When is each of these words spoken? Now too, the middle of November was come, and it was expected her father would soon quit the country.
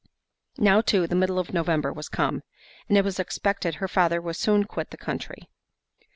Now 0.57 0.81
too, 0.81 1.05
the 1.05 1.13
middle 1.13 1.37
of 1.37 1.53
November 1.53 1.93
was 1.93 2.09
come, 2.09 2.41
and 2.89 2.97
it 2.97 3.03
was 3.03 3.19
expected 3.19 3.75
her 3.75 3.87
father 3.87 4.19
would 4.19 4.35
soon 4.35 4.63
quit 4.63 4.89
the 4.89 4.97
country. 4.97 5.47